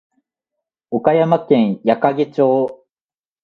[0.89, 2.85] 岡山県矢掛町